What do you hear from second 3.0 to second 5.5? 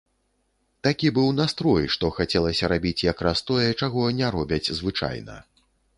якраз тое, чаго не робяць звычайна.